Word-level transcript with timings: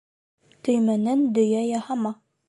Төймәнән 0.67 1.21
дөйә 1.35 1.59
яһама. 1.65 2.15